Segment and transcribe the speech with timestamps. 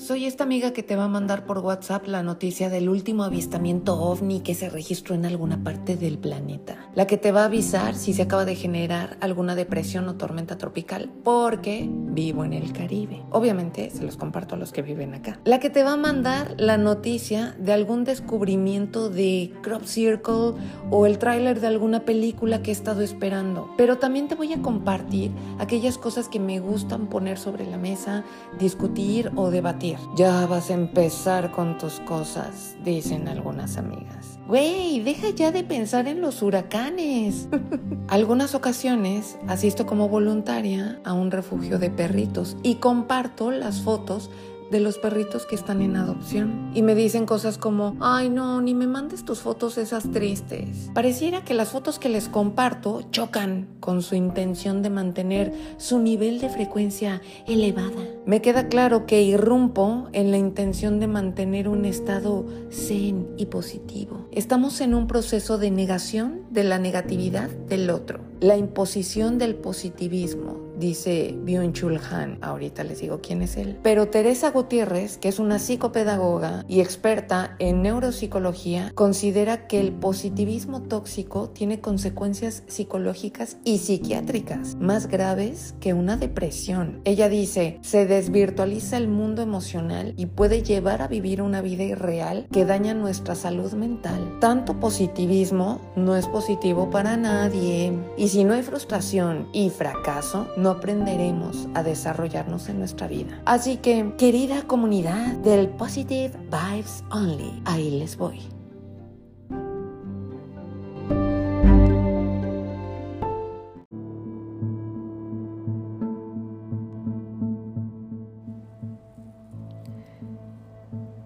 [0.00, 4.00] Soy esta amiga que te va a mandar por WhatsApp la noticia del último avistamiento
[4.00, 6.78] ovni que se registró en alguna parte del planeta.
[6.94, 10.56] La que te va a avisar si se acaba de generar alguna depresión o tormenta
[10.56, 13.22] tropical, porque vivo en el Caribe.
[13.30, 15.38] Obviamente se los comparto a los que viven acá.
[15.44, 20.54] La que te va a mandar la noticia de algún descubrimiento de Crop Circle
[20.90, 23.70] o el tráiler de alguna película que he estado esperando.
[23.76, 28.24] Pero también te voy a compartir aquellas cosas que me gustan poner sobre la mesa,
[28.58, 29.98] discutir o debatir.
[30.16, 34.38] Ya vas a empezar con tus cosas, dicen algunas amigas.
[34.50, 37.48] Güey, deja ya de pensar en los huracanes.
[38.08, 44.30] Algunas ocasiones asisto como voluntaria a un refugio de perritos y comparto las fotos
[44.70, 46.70] de los perritos que están en adopción.
[46.74, 50.90] Y me dicen cosas como, ay no, ni me mandes tus fotos esas tristes.
[50.94, 56.40] Pareciera que las fotos que les comparto chocan con su intención de mantener su nivel
[56.40, 58.00] de frecuencia elevada.
[58.24, 64.26] Me queda claro que irrumpo en la intención de mantener un estado zen y positivo.
[64.32, 70.70] Estamos en un proceso de negación de la negatividad del otro, la imposición del positivismo
[70.80, 72.38] dice Byung-Chul Han.
[72.40, 73.78] Ahorita les digo quién es él.
[73.82, 80.82] Pero Teresa Gutiérrez, que es una psicopedagoga y experta en neuropsicología, considera que el positivismo
[80.82, 87.02] tóxico tiene consecuencias psicológicas y psiquiátricas más graves que una depresión.
[87.04, 92.48] Ella dice, se desvirtualiza el mundo emocional y puede llevar a vivir una vida irreal
[92.50, 94.38] que daña nuestra salud mental.
[94.40, 97.92] Tanto positivismo no es positivo para nadie.
[98.16, 103.42] Y si no hay frustración y fracaso, no aprenderemos a desarrollarnos en nuestra vida.
[103.44, 108.38] Así que, querida comunidad del Positive Vibes Only, ahí les voy.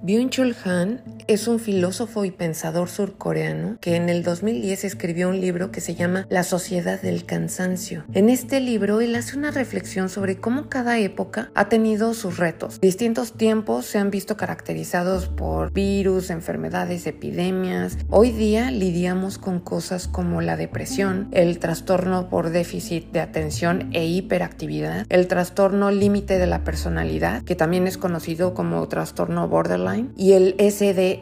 [0.02, 5.70] Byung-Chul Han es un filósofo y pensador surcoreano que en el 2010 escribió un libro
[5.70, 8.04] que se llama La sociedad del cansancio.
[8.12, 12.80] En este libro él hace una reflexión sobre cómo cada época ha tenido sus retos.
[12.80, 17.96] Distintos tiempos se han visto caracterizados por virus, enfermedades, epidemias.
[18.10, 24.06] Hoy día lidiamos con cosas como la depresión, el trastorno por déficit de atención e
[24.06, 30.32] hiperactividad, el trastorno límite de la personalidad, que también es conocido como trastorno borderline y
[30.32, 30.54] el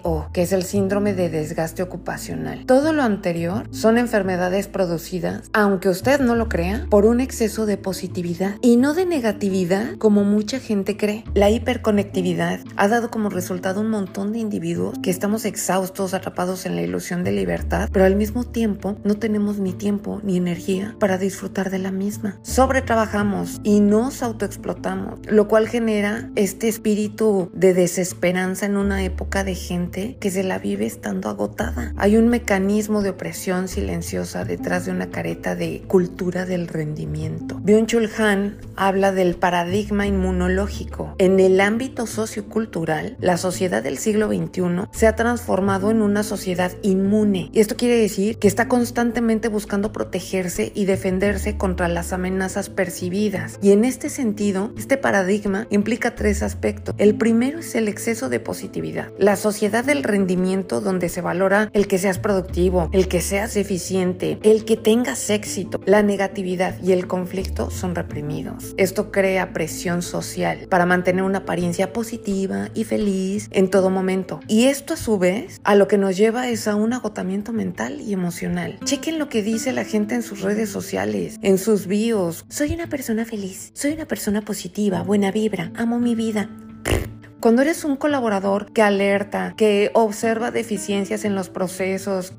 [0.01, 2.65] SDO, que es el síndrome de desgaste ocupacional.
[2.67, 7.77] Todo lo anterior son enfermedades producidas, aunque usted no lo crea, por un exceso de
[7.77, 11.25] positividad y no de negatividad como mucha gente cree.
[11.35, 16.77] La hiperconectividad ha dado como resultado un montón de individuos que estamos exhaustos, atrapados en
[16.77, 21.19] la ilusión de libertad, pero al mismo tiempo no tenemos ni tiempo ni energía para
[21.19, 22.39] disfrutar de la misma.
[22.43, 29.55] Sobretrabajamos y nos autoexplotamos, lo cual genera este espíritu de desesperanza en una época de
[29.55, 31.93] gente que se la vive estando agotada.
[31.97, 37.57] Hay un mecanismo de opresión silenciosa detrás de una careta de cultura del rendimiento.
[37.65, 41.15] Byung-Chul Han habla del paradigma inmunológico.
[41.19, 46.73] En el ámbito sociocultural, la sociedad del siglo XXI se ha transformado en una sociedad
[46.83, 47.51] inmune.
[47.53, 53.59] Y esto quiere decir que está constantemente buscando protegerse y defenderse contra las amenazas percibidas.
[53.63, 56.95] Y en este sentido, este paradigma implica tres aspectos.
[56.99, 59.11] El primero es el exceso de positividad.
[59.19, 64.39] La sociedad del rendimiento donde se valora el que seas productivo, el que seas eficiente,
[64.43, 65.81] el que tengas éxito.
[65.87, 68.75] La negatividad y el conflicto son reprimidos.
[68.77, 74.41] Esto crea presión social para mantener una apariencia positiva y feliz en todo momento.
[74.49, 78.03] Y esto a su vez a lo que nos lleva es a un agotamiento mental
[78.03, 78.79] y emocional.
[78.85, 82.45] Chequen lo que dice la gente en sus redes sociales, en sus bios.
[82.49, 86.51] Soy una persona feliz, soy una persona positiva, buena vibra, amo mi vida.
[87.43, 92.35] Cuando eres un colaborador que alerta, que observa deficiencias en los procesos,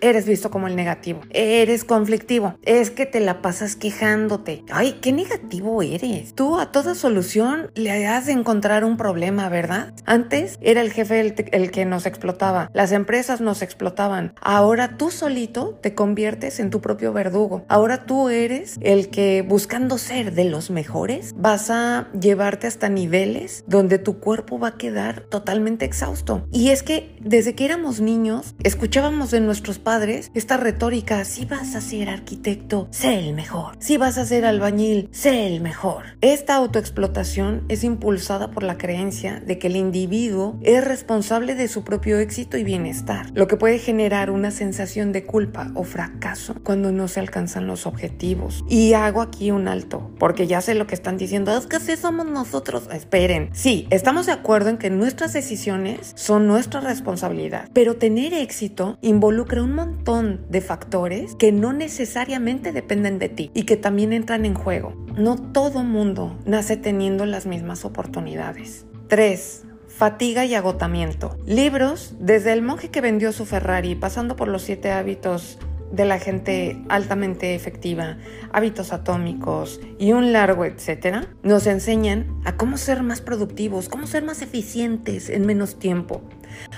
[0.00, 1.20] eres visto como el negativo.
[1.30, 2.54] Eres conflictivo.
[2.62, 4.64] Es que te la pasas quejándote.
[4.70, 6.34] Ay, qué negativo eres.
[6.34, 9.92] Tú a toda solución le has de encontrar un problema, ¿verdad?
[10.06, 11.20] Antes era el jefe
[11.52, 12.70] el, que nos explotaba.
[12.72, 14.34] Las empresas nos explotaban.
[14.40, 17.64] Ahora tú solito te conviertes en tu propio verdugo.
[17.68, 23.64] Ahora tú eres el que buscando ser de los mejores vas a llevarte hasta niveles
[23.66, 26.46] donde tu cuerpo va a quedar totalmente exhausto.
[26.52, 31.74] Y es que desde que éramos niños escuchábamos de nuestros padres esta retórica, si vas
[31.74, 33.74] a ser arquitecto, sé el mejor.
[33.78, 36.04] Si vas a ser albañil, sé el mejor.
[36.20, 41.84] Esta autoexplotación es impulsada por la creencia de que el individuo es responsable de su
[41.84, 46.92] propio éxito y bienestar, lo que puede generar una sensación de culpa o fracaso cuando
[46.92, 48.66] no se alcanzan los objetivos.
[48.68, 51.96] Y hago aquí un alto, porque ya sé lo que están diciendo, es que si
[51.96, 52.88] somos nosotros.
[52.92, 58.98] Esperen, sí, estamos de acuerdo en que nuestras decisiones son nuestra responsabilidad, pero tener éxito
[59.00, 64.44] involucra un montón de factores que no necesariamente dependen de ti y que también entran
[64.44, 64.92] en juego.
[65.16, 68.86] No todo mundo nace teniendo las mismas oportunidades.
[69.06, 69.62] 3.
[69.86, 71.38] Fatiga y agotamiento.
[71.46, 75.58] Libros, desde el monje que vendió su Ferrari, pasando por los siete hábitos
[75.92, 78.18] de la gente altamente efectiva,
[78.52, 84.24] hábitos atómicos y un largo etcétera, nos enseñan a cómo ser más productivos, cómo ser
[84.24, 86.22] más eficientes en menos tiempo.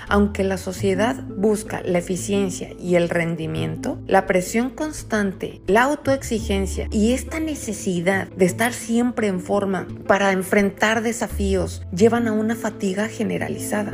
[0.07, 7.13] Aunque la sociedad busca la eficiencia y el rendimiento, la presión constante, la autoexigencia y
[7.13, 13.93] esta necesidad de estar siempre en forma para enfrentar desafíos llevan a una fatiga generalizada.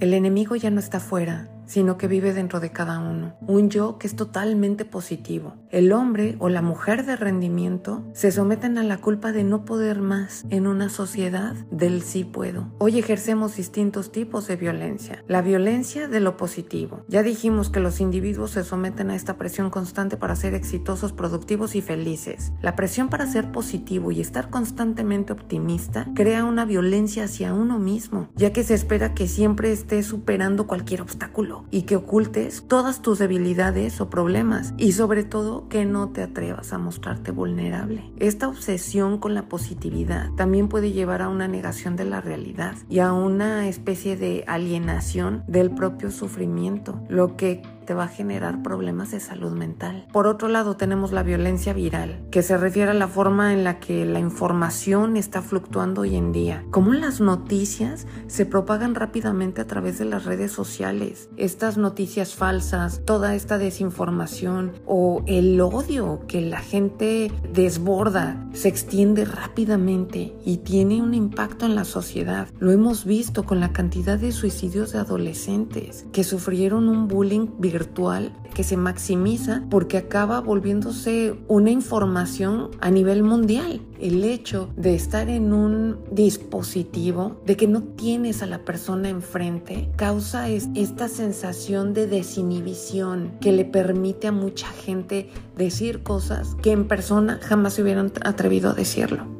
[0.00, 3.36] El enemigo ya no está fuera, sino que vive dentro de cada uno.
[3.46, 5.54] Un yo que es totalmente positivo.
[5.70, 10.00] El hombre o la mujer de rendimiento se someten a la culpa de no poder
[10.00, 12.72] más en una sociedad del sí puedo.
[12.78, 15.22] Hoy ejercemos distintos tipos de violencia.
[15.28, 17.04] La violencia de lo positivo.
[17.06, 21.74] Ya dijimos que los individuos se someten a esta presión constante para ser exitosos, productivos
[21.76, 22.52] y felices.
[22.62, 28.30] La presión para ser positivo y estar constantemente optimista crea una violencia hacia uno mismo,
[28.36, 33.18] ya que se espera que siempre esté superando cualquier obstáculo y que ocultes todas tus
[33.18, 38.10] debilidades o problemas y sobre todo que no te atrevas a mostrarte vulnerable.
[38.18, 43.00] Esta obsesión con la positividad también puede llevar a una negación de la realidad y
[43.00, 49.12] a una especie de alienación del propio sufrimiento, lo que te va a generar problemas
[49.12, 50.06] de salud mental.
[50.12, 53.80] Por otro lado, tenemos la violencia viral, que se refiere a la forma en la
[53.80, 56.66] que la información está fluctuando hoy en día.
[56.70, 61.30] Cómo las noticias se propagan rápidamente a través de las redes sociales.
[61.38, 69.24] Estas noticias falsas, toda esta desinformación o el odio que la gente desborda, se extiende
[69.24, 72.48] rápidamente y tiene un impacto en la sociedad.
[72.58, 77.77] Lo hemos visto con la cantidad de suicidios de adolescentes que sufrieron un bullying virtual
[77.78, 83.80] virtual que se maximiza porque acaba volviéndose una información a nivel mundial.
[84.00, 89.88] El hecho de estar en un dispositivo, de que no tienes a la persona enfrente,
[89.96, 96.88] causa esta sensación de desinhibición que le permite a mucha gente decir cosas que en
[96.88, 99.37] persona jamás se hubieran atrevido a decirlo.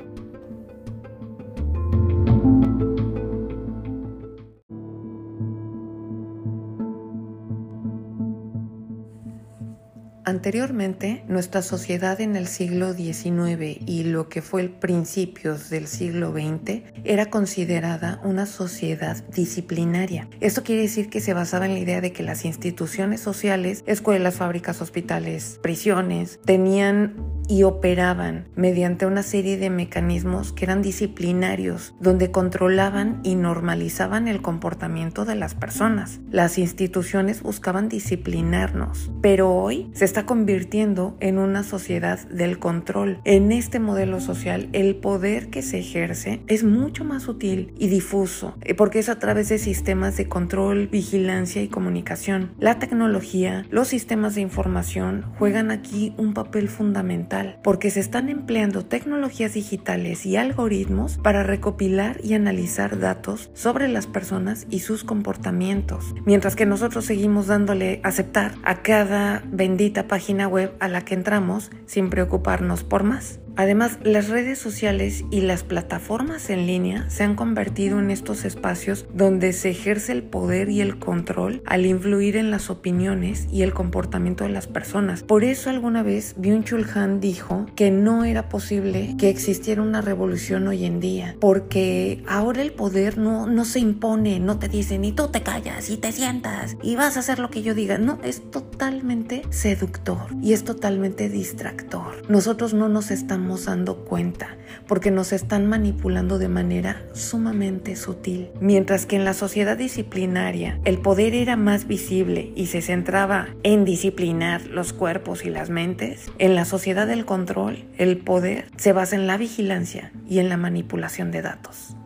[10.38, 16.30] Anteriormente, nuestra sociedad en el siglo XIX y lo que fue el principios del siglo
[16.30, 20.28] XX era considerada una sociedad disciplinaria.
[20.38, 24.36] Esto quiere decir que se basaba en la idea de que las instituciones sociales, escuelas,
[24.36, 27.16] fábricas, hospitales, prisiones, tenían
[27.48, 34.42] y operaban mediante una serie de mecanismos que eran disciplinarios, donde controlaban y normalizaban el
[34.42, 36.20] comportamiento de las personas.
[36.30, 43.18] Las instituciones buscaban disciplinarnos, pero hoy se está convirtiendo en una sociedad del control.
[43.24, 48.54] En este modelo social, el poder que se ejerce es mucho más útil y difuso,
[48.60, 52.50] eh, porque es a través de sistemas de control, vigilancia y comunicación.
[52.58, 58.84] La tecnología, los sistemas de información juegan aquí un papel fundamental porque se están empleando
[58.84, 66.14] tecnologías digitales y algoritmos para recopilar y analizar datos sobre las personas y sus comportamientos,
[66.26, 70.17] mientras que nosotros seguimos dándole aceptar a cada bendita página
[70.48, 73.40] web a la que entramos sin preocuparnos por más.
[73.58, 79.06] Además, las redes sociales y las plataformas en línea se han convertido en estos espacios
[79.12, 83.74] donde se ejerce el poder y el control al influir en las opiniones y el
[83.74, 85.24] comportamiento de las personas.
[85.24, 90.68] Por eso alguna vez Byung-Chul Han dijo que no era posible que existiera una revolución
[90.68, 95.10] hoy en día, porque ahora el poder no, no se impone, no te dicen y
[95.10, 97.98] tú te callas y te sientas y vas a hacer lo que yo diga.
[97.98, 102.22] No, es totalmente seductor y es totalmente distractor.
[102.30, 108.50] Nosotros no nos estamos dando cuenta, porque nos están manipulando de manera sumamente sutil.
[108.60, 113.84] Mientras que en la sociedad disciplinaria el poder era más visible y se centraba en
[113.84, 119.16] disciplinar los cuerpos y las mentes, en la sociedad del control el poder se basa
[119.16, 121.96] en la vigilancia y en la manipulación de datos.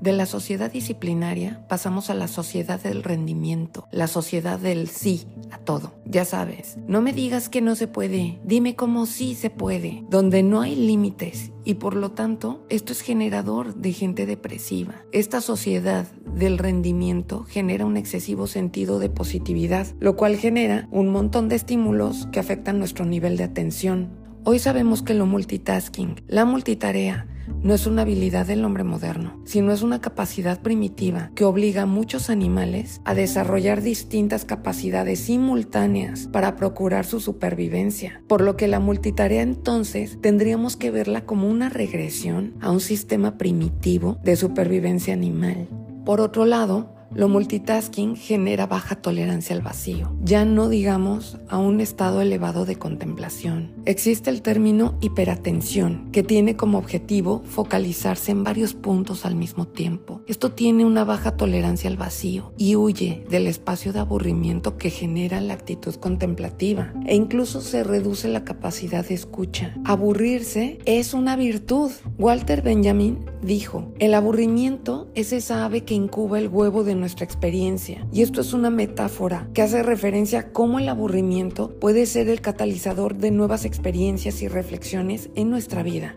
[0.00, 5.58] De la sociedad disciplinaria pasamos a la sociedad del rendimiento, la sociedad del sí a
[5.58, 5.92] todo.
[6.06, 10.42] Ya sabes, no me digas que no se puede, dime cómo sí se puede, donde
[10.42, 14.94] no hay límites y por lo tanto esto es generador de gente depresiva.
[15.12, 21.50] Esta sociedad del rendimiento genera un excesivo sentido de positividad, lo cual genera un montón
[21.50, 24.08] de estímulos que afectan nuestro nivel de atención.
[24.44, 27.26] Hoy sabemos que lo multitasking, la multitarea,
[27.62, 31.86] no es una habilidad del hombre moderno, sino es una capacidad primitiva que obliga a
[31.86, 38.80] muchos animales a desarrollar distintas capacidades simultáneas para procurar su supervivencia, por lo que la
[38.80, 45.68] multitarea entonces tendríamos que verla como una regresión a un sistema primitivo de supervivencia animal.
[46.04, 51.80] Por otro lado, lo multitasking genera baja tolerancia al vacío, ya no digamos a un
[51.80, 53.72] estado elevado de contemplación.
[53.84, 60.22] Existe el término hiperatención, que tiene como objetivo focalizarse en varios puntos al mismo tiempo.
[60.26, 65.40] Esto tiene una baja tolerancia al vacío y huye del espacio de aburrimiento que genera
[65.40, 69.74] la actitud contemplativa e incluso se reduce la capacidad de escucha.
[69.84, 71.90] Aburrirse es una virtud.
[72.18, 78.06] Walter Benjamin dijo, el aburrimiento es esa ave que incuba el huevo de nuestra experiencia.
[78.12, 82.40] Y esto es una metáfora que hace referencia a cómo el aburrimiento puede ser el
[82.40, 86.16] catalizador de nuevas experiencias y reflexiones en nuestra vida.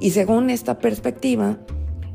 [0.00, 1.58] Y según esta perspectiva,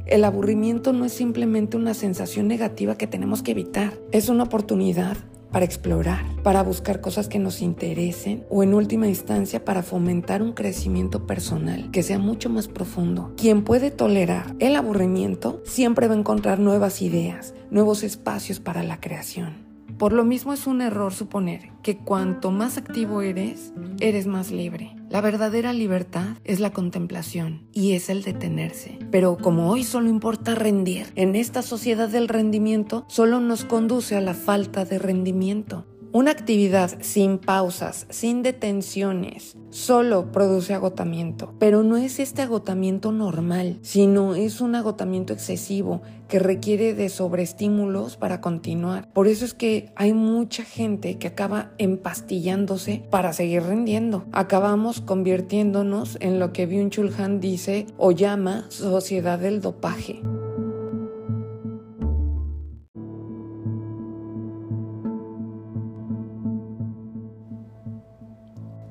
[0.05, 5.17] el aburrimiento no es simplemente una sensación negativa que tenemos que evitar, es una oportunidad
[5.51, 10.53] para explorar, para buscar cosas que nos interesen o en última instancia para fomentar un
[10.53, 13.33] crecimiento personal que sea mucho más profundo.
[13.37, 18.99] Quien puede tolerar el aburrimiento siempre va a encontrar nuevas ideas, nuevos espacios para la
[18.99, 19.60] creación.
[20.01, 24.95] Por lo mismo es un error suponer que cuanto más activo eres, eres más libre.
[25.11, 28.97] La verdadera libertad es la contemplación y es el detenerse.
[29.11, 34.21] Pero como hoy solo importa rendir, en esta sociedad del rendimiento solo nos conduce a
[34.21, 35.85] la falta de rendimiento.
[36.13, 43.79] Una actividad sin pausas, sin detenciones, solo produce agotamiento, pero no es este agotamiento normal,
[43.81, 49.07] sino es un agotamiento excesivo que requiere de sobreestímulos para continuar.
[49.13, 54.25] Por eso es que hay mucha gente que acaba empastillándose para seguir rendiendo.
[54.33, 60.21] Acabamos convirtiéndonos en lo que Byung-Chul Han dice o llama sociedad del dopaje.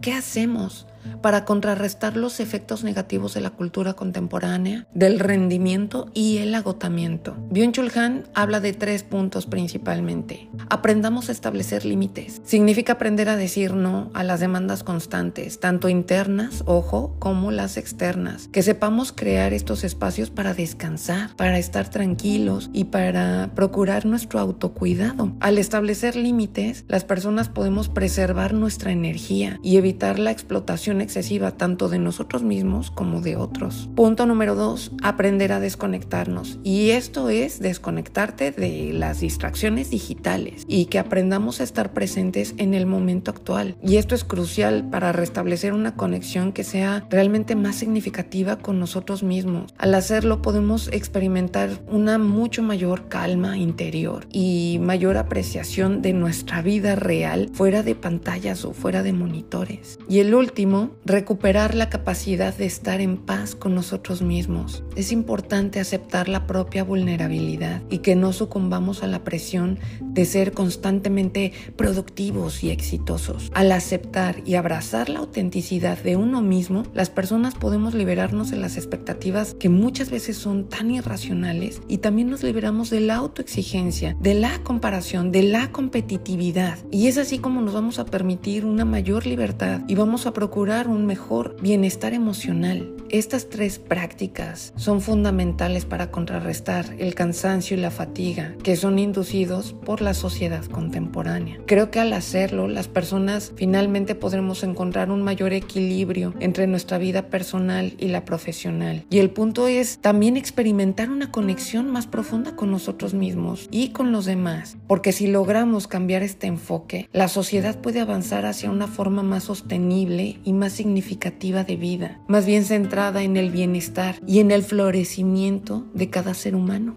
[0.01, 0.87] ¿Qué hacemos
[1.21, 7.37] para contrarrestar los efectos negativos de la cultura contemporánea, del rendimiento y el agotamiento?
[7.51, 10.49] Byung-Chul Han habla de tres puntos principalmente.
[10.69, 12.41] Aprendamos a establecer límites.
[12.45, 18.49] Significa aprender a decir no a las demandas constantes, tanto internas, ojo, como las externas.
[18.49, 25.33] Que sepamos crear estos espacios para descansar, para estar tranquilos y para procurar nuestro autocuidado.
[25.41, 31.89] Al establecer límites, las personas podemos preservar nuestra energía y evitar la explotación excesiva tanto
[31.89, 33.91] de nosotros mismos como de otros.
[33.97, 36.61] Punto número dos, aprender a desconectarnos.
[36.63, 42.75] Y esto es desconectarte de las distracciones digitales y que aprendamos a estar presentes en
[42.75, 43.77] el momento actual.
[43.83, 49.25] Y esto es crucial para restablecer una conexión que sea realmente más significativa con nosotros
[49.25, 49.75] mismos.
[49.79, 56.95] Al hacerlo podemos experimentar una mucho mayor calma interior y mayor apreciación de nuestra vida
[56.95, 59.99] real fuera de pantallas o fuera de monitores.
[60.09, 64.85] Y el último, recuperar la capacidad de estar en paz con nosotros mismos.
[64.97, 70.53] Es importante aceptar la propia vulnerabilidad y que no sucumbamos a la presión de ser
[70.53, 73.51] constantemente productivos y exitosos.
[73.55, 78.77] Al aceptar y abrazar la autenticidad de uno mismo, las personas podemos liberarnos de las
[78.77, 84.35] expectativas que muchas veces son tan irracionales y también nos liberamos de la autoexigencia, de
[84.35, 86.79] la comparación, de la competitividad.
[86.91, 90.90] Y es así como nos vamos a permitir una mayor libertad y vamos a procurar
[90.91, 92.95] un mejor bienestar emocional.
[93.11, 99.73] Estas tres prácticas son fundamentales para contrarrestar el cansancio y la fatiga que son inducidos
[99.73, 101.59] por la sociedad contemporánea.
[101.67, 107.29] Creo que al hacerlo, las personas finalmente podremos encontrar un mayor equilibrio entre nuestra vida
[107.29, 109.05] personal y la profesional.
[109.11, 114.13] Y el punto es también experimentar una conexión más profunda con nosotros mismos y con
[114.13, 119.23] los demás, porque si logramos cambiar este enfoque, la sociedad puede avanzar hacia una forma
[119.23, 124.51] más sostenible y más significativa de vida, más bien centrada en el bienestar y en
[124.51, 126.97] el florecimiento de cada ser humano.